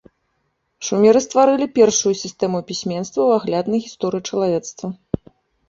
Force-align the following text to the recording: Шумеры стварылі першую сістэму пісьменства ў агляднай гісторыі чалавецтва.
Шумеры 0.87 1.19
стварылі 1.25 1.67
першую 1.75 2.13
сістэму 2.23 2.63
пісьменства 2.71 3.21
ў 3.27 3.31
агляднай 3.43 3.79
гісторыі 3.87 4.27
чалавецтва. 4.33 4.87